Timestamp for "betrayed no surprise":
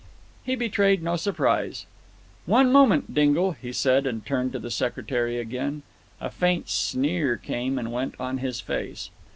0.55-1.85